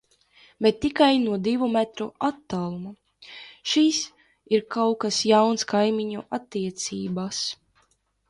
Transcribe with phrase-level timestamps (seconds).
[0.63, 2.93] Bet tikai no divu metru attāluma.
[3.73, 3.99] Šis
[4.57, 7.43] ir kaut kas jauns kaimiņu attiecībās.